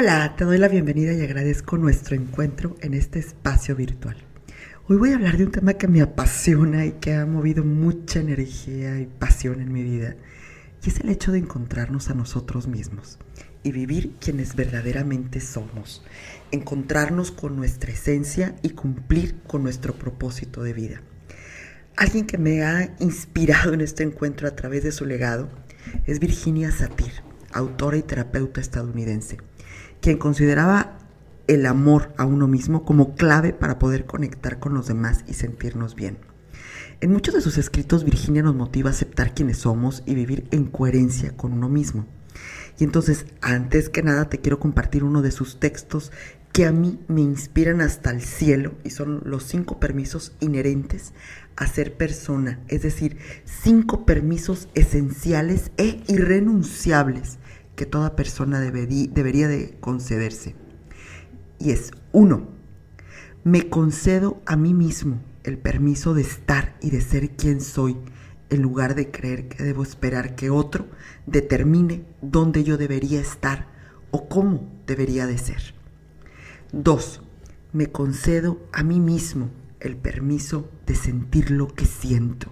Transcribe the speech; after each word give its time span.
Hola, 0.00 0.36
te 0.36 0.44
doy 0.44 0.58
la 0.58 0.68
bienvenida 0.68 1.12
y 1.12 1.22
agradezco 1.22 1.76
nuestro 1.76 2.14
encuentro 2.14 2.76
en 2.82 2.94
este 2.94 3.18
espacio 3.18 3.74
virtual. 3.74 4.16
Hoy 4.86 4.96
voy 4.96 5.10
a 5.10 5.16
hablar 5.16 5.36
de 5.36 5.46
un 5.46 5.50
tema 5.50 5.74
que 5.74 5.88
me 5.88 6.00
apasiona 6.00 6.86
y 6.86 6.92
que 6.92 7.14
ha 7.14 7.26
movido 7.26 7.64
mucha 7.64 8.20
energía 8.20 9.00
y 9.00 9.06
pasión 9.06 9.60
en 9.60 9.72
mi 9.72 9.82
vida, 9.82 10.14
y 10.84 10.90
es 10.90 11.00
el 11.00 11.08
hecho 11.08 11.32
de 11.32 11.40
encontrarnos 11.40 12.10
a 12.10 12.14
nosotros 12.14 12.68
mismos 12.68 13.18
y 13.64 13.72
vivir 13.72 14.12
quienes 14.20 14.54
verdaderamente 14.54 15.40
somos, 15.40 16.04
encontrarnos 16.52 17.32
con 17.32 17.56
nuestra 17.56 17.90
esencia 17.90 18.54
y 18.62 18.70
cumplir 18.70 19.40
con 19.48 19.64
nuestro 19.64 19.94
propósito 19.94 20.62
de 20.62 20.74
vida. 20.74 21.02
Alguien 21.96 22.24
que 22.24 22.38
me 22.38 22.62
ha 22.62 22.94
inspirado 23.00 23.74
en 23.74 23.80
este 23.80 24.04
encuentro 24.04 24.46
a 24.46 24.54
través 24.54 24.84
de 24.84 24.92
su 24.92 25.04
legado 25.04 25.48
es 26.06 26.20
Virginia 26.20 26.70
Satir, 26.70 27.10
autora 27.50 27.96
y 27.96 28.02
terapeuta 28.02 28.60
estadounidense 28.60 29.38
quien 30.00 30.18
consideraba 30.18 30.98
el 31.46 31.66
amor 31.66 32.12
a 32.16 32.26
uno 32.26 32.46
mismo 32.46 32.84
como 32.84 33.14
clave 33.14 33.52
para 33.52 33.78
poder 33.78 34.04
conectar 34.04 34.58
con 34.58 34.74
los 34.74 34.86
demás 34.86 35.24
y 35.26 35.34
sentirnos 35.34 35.94
bien. 35.94 36.18
En 37.00 37.12
muchos 37.12 37.34
de 37.34 37.40
sus 37.40 37.58
escritos, 37.58 38.04
Virginia 38.04 38.42
nos 38.42 38.54
motiva 38.54 38.90
a 38.90 38.92
aceptar 38.92 39.34
quienes 39.34 39.58
somos 39.58 40.02
y 40.04 40.14
vivir 40.14 40.46
en 40.50 40.64
coherencia 40.64 41.36
con 41.36 41.52
uno 41.52 41.68
mismo. 41.68 42.06
Y 42.78 42.84
entonces, 42.84 43.26
antes 43.40 43.88
que 43.88 44.02
nada, 44.02 44.28
te 44.28 44.38
quiero 44.38 44.60
compartir 44.60 45.04
uno 45.04 45.22
de 45.22 45.30
sus 45.30 45.58
textos 45.58 46.12
que 46.52 46.66
a 46.66 46.72
mí 46.72 46.98
me 47.08 47.20
inspiran 47.20 47.80
hasta 47.80 48.10
el 48.10 48.20
cielo 48.20 48.74
y 48.84 48.90
son 48.90 49.22
los 49.24 49.44
cinco 49.44 49.78
permisos 49.78 50.32
inherentes 50.40 51.12
a 51.56 51.66
ser 51.66 51.96
persona, 51.96 52.60
es 52.68 52.82
decir, 52.82 53.18
cinco 53.44 54.04
permisos 54.04 54.68
esenciales 54.74 55.70
e 55.76 56.02
irrenunciables 56.08 57.38
que 57.78 57.86
toda 57.86 58.16
persona 58.16 58.60
debería 58.60 59.46
de 59.46 59.78
concederse. 59.78 60.56
Y 61.60 61.70
es, 61.70 61.92
uno, 62.10 62.48
me 63.44 63.68
concedo 63.68 64.42
a 64.46 64.56
mí 64.56 64.74
mismo 64.74 65.20
el 65.44 65.58
permiso 65.58 66.12
de 66.12 66.22
estar 66.22 66.76
y 66.82 66.90
de 66.90 67.00
ser 67.00 67.36
quien 67.36 67.60
soy, 67.60 67.96
en 68.50 68.62
lugar 68.62 68.96
de 68.96 69.12
creer 69.12 69.46
que 69.46 69.62
debo 69.62 69.84
esperar 69.84 70.34
que 70.34 70.50
otro 70.50 70.88
determine 71.26 72.04
dónde 72.20 72.64
yo 72.64 72.78
debería 72.78 73.20
estar 73.20 73.68
o 74.10 74.28
cómo 74.28 74.68
debería 74.84 75.28
de 75.28 75.38
ser. 75.38 75.72
Dos, 76.72 77.22
me 77.72 77.92
concedo 77.92 78.58
a 78.72 78.82
mí 78.82 78.98
mismo 78.98 79.50
el 79.78 79.96
permiso 79.96 80.68
de 80.84 80.96
sentir 80.96 81.52
lo 81.52 81.68
que 81.68 81.86
siento, 81.86 82.50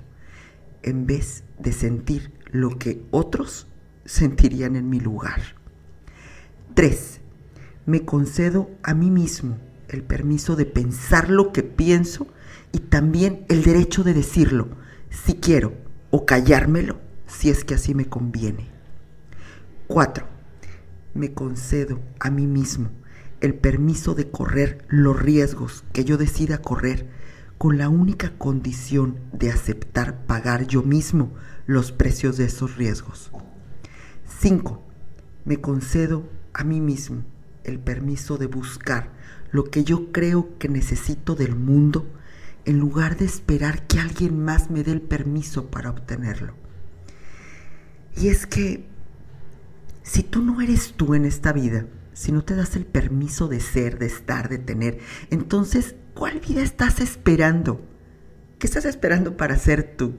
en 0.85 1.05
vez 1.05 1.43
de 1.59 1.73
sentir 1.73 2.31
lo 2.53 2.79
que 2.79 3.03
otros 3.11 3.67
sentirían 4.07 4.77
en 4.77 4.89
mi 4.89 5.01
lugar. 5.01 5.41
3. 6.75 7.21
Me 7.85 8.05
concedo 8.05 8.71
a 8.83 8.95
mí 8.95 9.11
mismo 9.11 9.59
el 9.89 10.03
permiso 10.03 10.57
de 10.57 10.67
pensar 10.67 11.31
lo 11.31 11.53
que 11.53 11.63
pienso 11.63 12.27
y 12.73 12.79
también 12.81 13.45
el 13.49 13.63
derecho 13.63 14.03
de 14.03 14.15
decirlo, 14.15 14.69
si 15.11 15.35
quiero, 15.35 15.75
o 16.11 16.27
callármelo, 16.27 16.99
si 17.27 17.51
es 17.51 17.65
que 17.65 17.75
así 17.75 17.95
me 17.95 18.07
conviene. 18.07 18.69
4. 19.87 20.27
Me 21.15 21.33
concedo 21.33 22.01
a 22.21 22.31
mí 22.31 22.47
mismo 22.47 22.91
el 23.41 23.55
permiso 23.55 24.15
de 24.15 24.31
correr 24.31 24.85
los 24.89 25.21
riesgos 25.21 25.85
que 25.93 26.05
yo 26.05 26.17
decida 26.17 26.59
correr 26.59 27.07
con 27.59 27.79
la 27.79 27.89
única 27.89 28.33
condición 28.37 29.19
de 29.33 29.51
aceptar 29.51 30.27
pagar 30.27 30.67
yo 30.67 30.83
mismo 30.83 31.33
los 31.67 31.93
precios 31.93 32.37
de 32.37 32.45
esos 32.45 32.77
riesgos. 32.77 33.31
5. 34.27 34.83
Me 35.45 35.61
concedo 35.61 36.29
a 36.53 36.65
mí 36.65 36.81
mismo 36.81 37.25
el 37.65 37.79
permiso 37.79 38.39
de 38.39 38.47
buscar 38.47 39.11
lo 39.51 39.65
que 39.65 39.85
yo 39.85 40.13
creo 40.13 40.59
que 40.59 40.69
necesito 40.69 41.35
del 41.35 41.55
mundo 41.57 42.07
en 42.65 42.79
lugar 42.79 43.17
de 43.17 43.25
esperar 43.25 43.87
que 43.87 44.01
alguien 44.01 44.43
más 44.43 44.71
me 44.71 44.83
dé 44.83 44.93
el 44.93 45.01
permiso 45.01 45.71
para 45.71 45.91
obtenerlo. 45.91 46.55
Y 48.17 48.29
es 48.29 48.47
que 48.47 48.87
si 50.03 50.23
tú 50.23 50.43
no 50.43 50.61
eres 50.61 50.95
tú 50.95 51.15
en 51.15 51.25
esta 51.25 51.53
vida, 51.53 51.87
si 52.13 52.33
no 52.33 52.43
te 52.43 52.55
das 52.55 52.77
el 52.77 52.87
permiso 52.87 53.47
de 53.47 53.61
ser, 53.61 53.99
de 53.99 54.07
estar, 54.07 54.49
de 54.49 54.59
tener, 54.59 54.99
entonces, 55.31 55.95
¿cuál 56.15 56.41
vida 56.41 56.63
estás 56.63 57.01
esperando? 57.01 57.81
¿Qué 58.59 58.67
estás 58.67 58.85
esperando 58.85 59.37
para 59.37 59.59
ser 59.59 59.97
tú? 59.97 60.17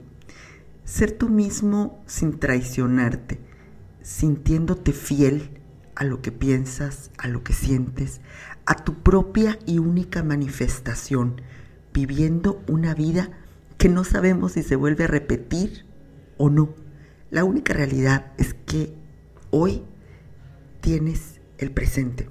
Ser 0.86 1.12
tú 1.12 1.30
mismo 1.30 2.04
sin 2.06 2.40
traicionarte, 2.40 3.40
sintiéndote 4.08 4.94
fiel 4.94 5.60
a 5.94 6.06
lo 6.06 6.22
que 6.22 6.32
piensas, 6.32 7.12
a 7.18 7.28
lo 7.28 7.44
que 7.44 7.52
sientes, 7.52 8.22
a 8.66 8.76
tu 8.76 9.04
propia 9.04 9.60
y 9.66 9.80
única 9.80 10.24
manifestación, 10.24 11.42
viviendo 11.94 12.64
una 12.70 12.94
vida 12.94 13.32
que 13.78 13.90
no 13.90 14.06
sabemos 14.06 14.54
si 14.54 14.64
se 14.64 14.78
vuelve 14.78 15.04
a 15.04 15.08
repetir 15.08 15.86
o 16.38 16.50
no. 16.50 16.74
La 17.32 17.44
única 17.44 17.74
realidad 17.74 18.32
es 18.38 18.54
que 18.54 18.96
hoy 19.50 19.84
tienes 20.80 21.42
el 21.58 21.72
presente. 21.72 22.30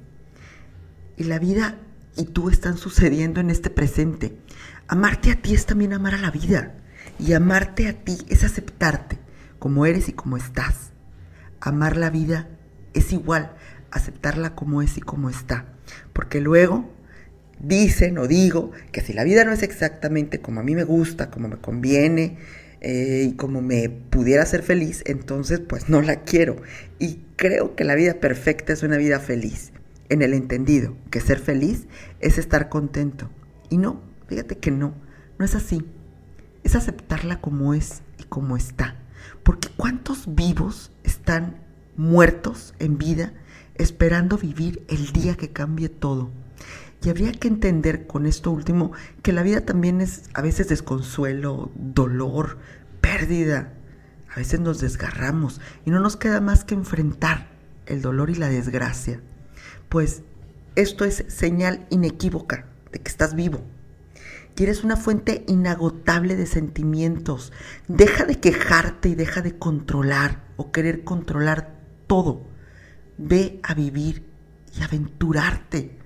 Y 1.19 1.25
la 1.25 1.39
vida 1.39 1.79
y 2.17 2.25
tú 2.25 2.49
están 2.49 2.79
sucediendo 2.79 3.39
en 3.41 3.51
este 3.51 3.69
presente. 3.69 4.41
Amarte 4.89 5.31
a 5.31 5.43
ti 5.43 5.53
es 5.53 5.67
también 5.67 5.93
amar 5.93 6.15
a 6.15 6.23
la 6.23 6.31
vida. 6.31 6.79
Y 7.19 7.35
amarte 7.35 7.87
a 7.87 7.93
ti 7.93 8.17
es 8.29 8.45
aceptarte 8.45 9.19
como 9.59 9.85
eres 9.85 10.09
y 10.09 10.15
como 10.15 10.39
estás 10.39 10.96
amar 11.61 11.97
la 11.97 12.11
vida 12.11 12.49
es 12.95 13.13
igual, 13.13 13.53
aceptarla 13.91 14.55
como 14.55 14.83
es 14.83 14.99
y 14.99 15.01
como 15.01 15.31
está. 15.31 15.67
Porque 16.13 16.41
luego 16.41 16.91
dicen 17.59 18.19
o 18.19 18.27
digo 18.27 18.73
que 18.93 19.01
si 19.01 19.13
la 19.13 19.25
vida 19.25 19.45
no 19.45 19.53
es 19.53 19.63
exactamente 19.63 20.41
como 20.41 20.61
a 20.61 20.63
mí 20.63 20.75
me 20.75 20.85
gusta, 20.85 21.31
como 21.31 21.49
me 21.49 21.57
conviene 21.57 22.39
eh, 22.81 23.29
y 23.31 23.37
como 23.37 23.63
me 23.63 23.89
pudiera 23.89 24.45
ser 24.47 24.63
feliz, 24.63 25.03
entonces 25.07 25.61
pues 25.61 25.89
no 25.89 26.03
la 26.03 26.23
quiero. 26.23 26.57
Y 26.99 27.21
creo 27.37 27.75
que 27.75 27.85
la 27.85 27.95
vida 27.95 28.15
perfecta 28.15 28.73
es 28.73 28.83
una 28.83 28.97
vida 28.97 29.21
feliz, 29.21 29.73
en 30.09 30.23
el 30.23 30.35
entendido 30.35 30.97
que 31.11 31.21
ser 31.21 31.39
feliz 31.39 31.87
es 32.21 32.39
estar 32.39 32.69
contento. 32.69 33.31
Y 33.71 33.79
no, 33.79 34.03
fíjate 34.29 34.59
que 34.59 34.71
no, 34.71 34.95
no 35.39 35.45
es 35.45 35.55
así. 35.55 35.85
Es 36.63 36.75
aceptarla 36.75 37.41
como 37.41 37.75
es 37.75 38.03
y 38.19 38.25
como 38.25 38.57
está. 38.57 38.97
Porque 39.43 39.69
¿cuántos 39.77 40.35
vivos 40.35 40.91
están 41.27 41.57
muertos 41.97 42.73
en 42.79 42.99
vida 42.99 43.33
esperando 43.75 44.39
vivir 44.39 44.85
el 44.87 45.11
día 45.11 45.35
que 45.35 45.51
cambie 45.51 45.89
todo? 45.89 46.31
Y 47.03 47.09
habría 47.09 47.33
que 47.33 47.49
entender 47.49 48.07
con 48.07 48.27
esto 48.27 48.53
último 48.53 48.93
que 49.23 49.33
la 49.33 49.43
vida 49.43 49.63
también 49.63 50.01
es 50.01 50.31
a 50.35 50.41
veces 50.43 50.69
desconsuelo, 50.69 51.73
dolor, 51.75 52.59
pérdida. 53.01 53.73
A 54.33 54.37
veces 54.37 54.61
nos 54.61 54.79
desgarramos 54.79 55.61
y 55.85 55.91
no 55.91 55.99
nos 55.99 56.17
queda 56.17 56.41
más 56.41 56.63
que 56.63 56.75
enfrentar 56.75 57.49
el 57.87 58.03
dolor 58.03 58.31
y 58.31 58.37
la 58.37 58.49
desgracia. 58.49 59.21
Pues 59.89 60.23
esto 60.77 61.05
es 61.05 61.25
señal 61.27 61.89
inequívoca 61.91 62.67
de 62.93 63.01
que 63.01 63.11
estás 63.11 63.35
vivo 63.35 63.65
y 64.57 64.63
eres 64.63 64.85
una 64.85 64.97
fuente 64.97 65.45
inagotable 65.49 66.37
de 66.37 66.47
sentimientos. 66.47 67.53
Deja 67.89 68.25
de 68.27 68.39
quejarte 68.39 69.09
y 69.09 69.17
deja 69.17 69.43
de 69.43 69.59
controlar 69.59 70.46
o 70.57 70.73
querer 70.73 71.05
controlar 71.05 71.75
todo. 72.07 72.47
Ve 73.19 73.61
a 73.63 73.75
vivir 73.75 74.25
y 74.79 74.83
aventurarte. 74.83 75.99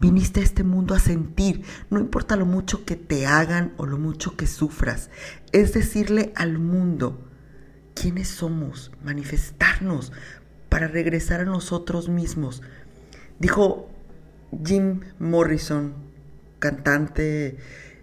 Viniste 0.00 0.40
a 0.40 0.44
este 0.44 0.64
mundo 0.64 0.94
a 0.94 0.98
sentir, 0.98 1.64
no 1.88 1.98
importa 1.98 2.36
lo 2.36 2.44
mucho 2.44 2.84
que 2.84 2.96
te 2.96 3.26
hagan 3.26 3.72
o 3.78 3.86
lo 3.86 3.96
mucho 3.96 4.36
que 4.36 4.46
sufras. 4.46 5.08
Es 5.52 5.72
decirle 5.72 6.32
al 6.36 6.58
mundo 6.58 7.26
quiénes 7.94 8.28
somos, 8.28 8.90
manifestarnos 9.02 10.12
para 10.68 10.88
regresar 10.88 11.40
a 11.40 11.44
nosotros 11.44 12.08
mismos. 12.08 12.60
Dijo 13.38 13.88
Jim 14.64 15.00
Morrison, 15.18 15.94
cantante 16.58 17.56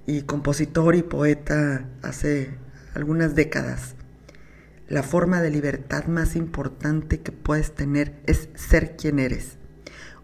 y 0.07 0.23
compositor 0.23 0.95
y 0.95 1.03
poeta 1.03 1.85
hace 2.01 2.57
algunas 2.95 3.35
décadas. 3.35 3.95
La 4.91 5.03
forma 5.03 5.41
de 5.41 5.49
libertad 5.49 6.07
más 6.07 6.35
importante 6.35 7.21
que 7.21 7.31
puedes 7.31 7.73
tener 7.73 8.21
es 8.25 8.49
ser 8.55 8.97
quien 8.97 9.19
eres. 9.19 9.57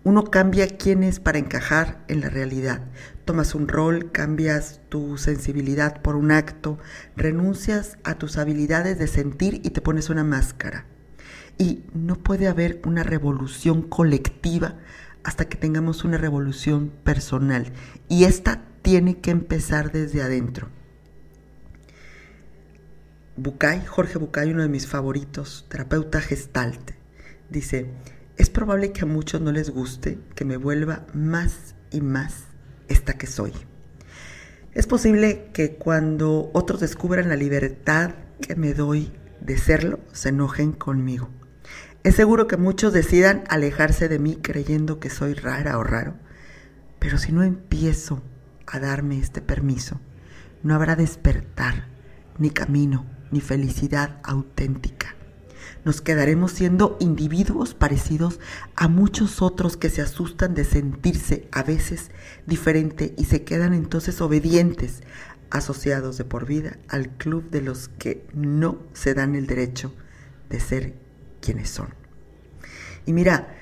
Uno 0.03 0.25
cambia 0.25 0.67
quién 0.67 1.03
es 1.03 1.21
para 1.21 1.37
encajar 1.37 2.03
en 2.09 2.19
la 2.19 2.27
realidad. 2.27 2.81
Tomas 3.23 3.55
un 3.55 3.69
rol, 3.69 4.11
cambias 4.11 4.81
tu 4.89 5.17
sensibilidad 5.17 6.01
por 6.01 6.17
un 6.17 6.33
acto, 6.33 6.79
renuncias 7.15 7.97
a 8.03 8.15
tus 8.15 8.37
habilidades 8.37 8.99
de 8.99 9.07
sentir 9.07 9.61
y 9.63 9.69
te 9.69 9.79
pones 9.79 10.09
una 10.09 10.25
máscara. 10.25 10.83
Y 11.57 11.85
no 11.93 12.15
puede 12.15 12.49
haber 12.49 12.81
una 12.85 13.03
revolución 13.03 13.83
colectiva 13.83 14.75
hasta 15.23 15.45
que 15.45 15.55
tengamos 15.55 16.03
una 16.03 16.17
revolución 16.17 16.91
personal. 17.05 17.71
Y 18.09 18.25
esta 18.25 18.65
tiene 18.81 19.21
que 19.21 19.31
empezar 19.31 19.93
desde 19.93 20.21
adentro. 20.21 20.67
Bucay, 23.39 23.85
Jorge 23.85 24.17
Bucay, 24.17 24.51
uno 24.51 24.63
de 24.63 24.67
mis 24.67 24.87
favoritos, 24.87 25.67
terapeuta 25.69 26.21
gestalt, 26.21 26.91
dice, 27.51 27.91
es 28.35 28.49
probable 28.49 28.91
que 28.91 29.01
a 29.01 29.05
muchos 29.05 29.41
no 29.41 29.51
les 29.51 29.69
guste 29.69 30.17
que 30.33 30.43
me 30.43 30.57
vuelva 30.57 31.05
más 31.13 31.75
y 31.91 32.01
más 32.01 32.45
esta 32.87 33.13
que 33.13 33.27
soy. 33.27 33.53
Es 34.73 34.87
posible 34.87 35.51
que 35.53 35.75
cuando 35.75 36.49
otros 36.53 36.79
descubran 36.79 37.29
la 37.29 37.35
libertad 37.35 38.15
que 38.41 38.55
me 38.55 38.73
doy 38.73 39.13
de 39.39 39.59
serlo, 39.59 39.99
se 40.13 40.29
enojen 40.29 40.71
conmigo. 40.71 41.29
Es 42.03 42.15
seguro 42.15 42.47
que 42.47 42.57
muchos 42.57 42.91
decidan 42.91 43.43
alejarse 43.49 44.09
de 44.09 44.17
mí 44.17 44.37
creyendo 44.37 44.99
que 44.99 45.11
soy 45.11 45.35
rara 45.35 45.77
o 45.77 45.83
raro, 45.83 46.15
pero 46.97 47.19
si 47.19 47.31
no 47.31 47.43
empiezo 47.43 48.23
a 48.65 48.79
darme 48.79 49.19
este 49.19 49.41
permiso, 49.41 49.99
no 50.63 50.73
habrá 50.73 50.95
despertar, 50.95 51.85
ni 52.39 52.49
camino, 52.49 53.05
ni 53.31 53.41
felicidad 53.41 54.19
auténtica. 54.23 55.15
Nos 55.85 56.01
quedaremos 56.01 56.51
siendo 56.51 56.97
individuos 56.99 57.73
parecidos 57.73 58.39
a 58.75 58.87
muchos 58.87 59.41
otros 59.41 59.77
que 59.77 59.89
se 59.89 60.01
asustan 60.01 60.53
de 60.53 60.65
sentirse 60.65 61.47
a 61.51 61.63
veces 61.63 62.11
diferente 62.45 63.13
y 63.17 63.25
se 63.25 63.43
quedan 63.43 63.73
entonces 63.73 64.19
obedientes, 64.19 65.01
asociados 65.49 66.17
de 66.17 66.25
por 66.25 66.45
vida 66.45 66.77
al 66.89 67.09
club 67.09 67.49
de 67.49 67.61
los 67.61 67.87
que 67.87 68.25
no 68.33 68.79
se 68.93 69.13
dan 69.13 69.35
el 69.35 69.47
derecho 69.47 69.93
de 70.49 70.59
ser 70.59 70.93
quienes 71.41 71.69
son. 71.69 71.87
Y 73.05 73.13
mira, 73.13 73.55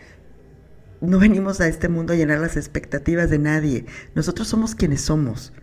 no 1.02 1.20
venimos 1.20 1.62
a 1.62 1.68
este 1.68 1.90
mundo 1.90 2.14
a 2.14 2.16
llenar 2.16 2.40
las 2.40 2.58
expectativas 2.58 3.30
de 3.30 3.38
nadie. 3.38 3.86
Nosotros 4.16 4.48
somos 4.48 4.74
quienes 4.74 5.02
somos. 5.02 5.54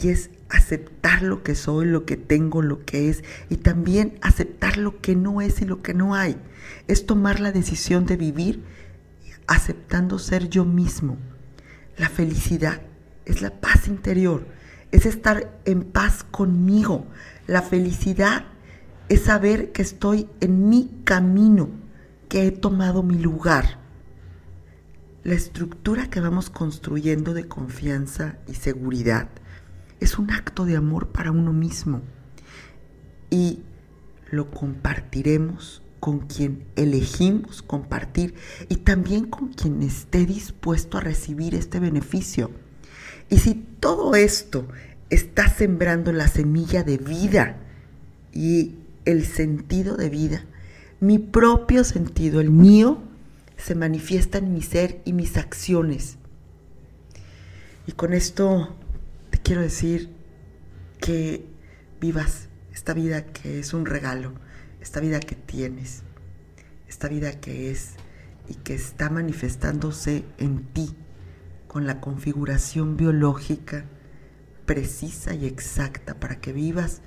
Y 0.00 0.08
es 0.08 0.30
aceptar 0.48 1.22
lo 1.22 1.42
que 1.42 1.54
soy, 1.54 1.86
lo 1.86 2.04
que 2.04 2.16
tengo, 2.16 2.62
lo 2.62 2.84
que 2.84 3.08
es, 3.08 3.22
y 3.48 3.56
también 3.56 4.18
aceptar 4.22 4.76
lo 4.76 5.00
que 5.00 5.14
no 5.14 5.40
es 5.40 5.60
y 5.62 5.64
lo 5.64 5.82
que 5.82 5.94
no 5.94 6.14
hay. 6.14 6.36
Es 6.88 7.06
tomar 7.06 7.40
la 7.40 7.52
decisión 7.52 8.06
de 8.06 8.16
vivir 8.16 8.64
aceptando 9.46 10.18
ser 10.18 10.48
yo 10.48 10.64
mismo. 10.64 11.16
La 11.96 12.08
felicidad 12.08 12.82
es 13.24 13.40
la 13.40 13.60
paz 13.60 13.88
interior, 13.88 14.46
es 14.90 15.06
estar 15.06 15.60
en 15.64 15.84
paz 15.84 16.24
conmigo. 16.24 17.06
La 17.46 17.62
felicidad 17.62 18.46
es 19.08 19.22
saber 19.22 19.72
que 19.72 19.82
estoy 19.82 20.28
en 20.40 20.68
mi 20.68 20.90
camino, 21.04 21.70
que 22.28 22.46
he 22.46 22.50
tomado 22.50 23.02
mi 23.02 23.18
lugar. 23.18 23.78
La 25.22 25.34
estructura 25.34 26.10
que 26.10 26.20
vamos 26.20 26.50
construyendo 26.50 27.32
de 27.32 27.48
confianza 27.48 28.38
y 28.46 28.54
seguridad 28.54 29.28
es 30.00 30.18
un 30.18 30.30
acto 30.30 30.64
de 30.64 30.76
amor 30.76 31.08
para 31.08 31.30
uno 31.30 31.52
mismo 31.52 32.02
y 33.30 33.62
lo 34.30 34.50
compartiremos 34.50 35.82
con 36.00 36.20
quien 36.20 36.66
elegimos 36.76 37.62
compartir 37.62 38.34
y 38.68 38.76
también 38.76 39.24
con 39.24 39.54
quien 39.54 39.82
esté 39.82 40.26
dispuesto 40.26 40.98
a 40.98 41.00
recibir 41.00 41.54
este 41.54 41.80
beneficio. 41.80 42.50
Y 43.30 43.38
si 43.38 43.54
todo 43.54 44.14
esto 44.14 44.68
está 45.08 45.48
sembrando 45.48 46.12
la 46.12 46.28
semilla 46.28 46.82
de 46.82 46.98
vida 46.98 47.56
y 48.32 48.74
el 49.06 49.24
sentido 49.24 49.96
de 49.96 50.10
vida, 50.10 50.44
mi 51.00 51.18
propio 51.18 51.84
sentido, 51.84 52.40
el 52.40 52.50
mío, 52.50 52.98
se 53.56 53.74
manifiesta 53.74 54.38
en 54.38 54.52
mi 54.52 54.62
ser 54.62 55.00
y 55.04 55.12
mis 55.12 55.36
acciones. 55.36 56.18
Y 57.86 57.92
con 57.92 58.12
esto 58.12 58.76
quiero 59.44 59.60
decir 59.60 60.08
que 61.00 61.44
vivas 62.00 62.48
esta 62.72 62.94
vida 62.94 63.26
que 63.26 63.60
es 63.60 63.74
un 63.74 63.84
regalo, 63.84 64.32
esta 64.80 65.00
vida 65.00 65.20
que 65.20 65.34
tienes, 65.34 66.02
esta 66.88 67.08
vida 67.08 67.38
que 67.40 67.70
es 67.70 67.92
y 68.48 68.54
que 68.54 68.74
está 68.74 69.10
manifestándose 69.10 70.24
en 70.38 70.64
ti 70.64 70.96
con 71.68 71.86
la 71.86 72.00
configuración 72.00 72.96
biológica 72.96 73.84
precisa 74.64 75.34
y 75.34 75.44
exacta 75.44 76.18
para 76.18 76.40
que 76.40 76.54
vivas 76.54 77.02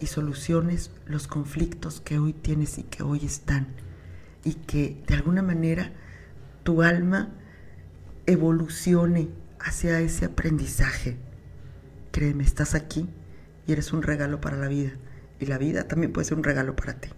y 0.00 0.08
soluciones 0.08 0.90
los 1.06 1.28
conflictos 1.28 2.00
que 2.00 2.18
hoy 2.18 2.32
tienes 2.32 2.76
y 2.78 2.82
que 2.82 3.04
hoy 3.04 3.24
están. 3.24 3.68
Y 4.44 4.54
que 4.54 5.00
de 5.06 5.14
alguna 5.14 5.42
manera 5.42 5.92
tu 6.64 6.82
alma 6.82 7.32
evolucione 8.26 9.28
hacia 9.60 10.00
ese 10.00 10.24
aprendizaje 10.24 11.18
Créeme, 12.12 12.44
estás 12.44 12.74
aquí 12.74 13.08
y 13.66 13.72
eres 13.72 13.92
un 13.92 14.02
regalo 14.02 14.40
para 14.40 14.56
la 14.56 14.68
vida. 14.68 14.92
Y 15.40 15.46
la 15.46 15.58
vida 15.58 15.88
también 15.88 16.12
puede 16.12 16.26
ser 16.26 16.38
un 16.38 16.44
regalo 16.44 16.76
para 16.76 17.00
ti. 17.00 17.08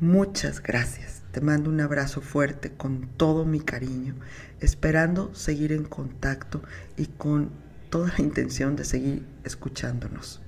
Muchas 0.00 0.60
gracias. 0.60 1.22
Te 1.30 1.40
mando 1.40 1.70
un 1.70 1.80
abrazo 1.80 2.20
fuerte 2.20 2.72
con 2.72 3.08
todo 3.16 3.44
mi 3.44 3.60
cariño, 3.60 4.16
esperando 4.60 5.34
seguir 5.34 5.72
en 5.72 5.84
contacto 5.84 6.62
y 6.96 7.06
con 7.06 7.50
toda 7.90 8.12
la 8.16 8.24
intención 8.24 8.74
de 8.74 8.84
seguir 8.84 9.24
escuchándonos. 9.44 10.42